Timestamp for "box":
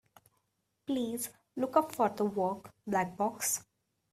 3.15-3.63